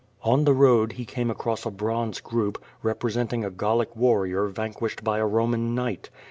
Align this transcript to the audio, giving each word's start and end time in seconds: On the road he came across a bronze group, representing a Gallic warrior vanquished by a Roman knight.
On 0.23 0.45
the 0.45 0.53
road 0.53 0.93
he 0.93 1.05
came 1.05 1.29
across 1.29 1.63
a 1.63 1.69
bronze 1.69 2.21
group, 2.21 2.59
representing 2.81 3.45
a 3.45 3.51
Gallic 3.51 3.95
warrior 3.95 4.47
vanquished 4.47 5.03
by 5.03 5.19
a 5.19 5.27
Roman 5.27 5.75
knight. 5.75 6.09